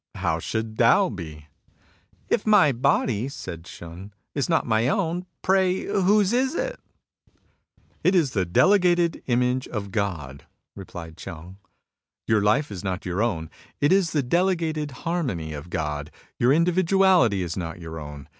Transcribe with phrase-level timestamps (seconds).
[0.15, 1.45] How should Tao be?"
[2.27, 6.79] If my body," said Shun," is not my own, pray whose is it?"
[7.29, 7.33] '^
[8.03, 11.57] It is the delegated image of God," replied Ch'eng."
[12.27, 13.51] Your Itfe is not your own.
[13.79, 16.09] It is the delegated harmony of God.
[16.39, 18.27] Your individuality is not your own.